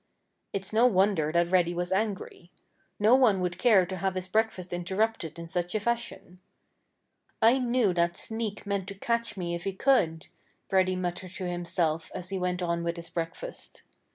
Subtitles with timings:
[0.51, 2.49] It's no wonder that Reddy was angry.
[2.99, 6.39] No one would care to have his breakfast interrupted in such a fashion.
[7.39, 10.25] "I knew that sneak meant to catch me if he could,"
[10.71, 13.83] Reddy muttered to himself as he went on with his breakfast.